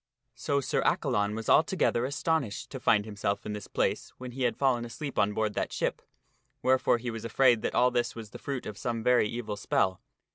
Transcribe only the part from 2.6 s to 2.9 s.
to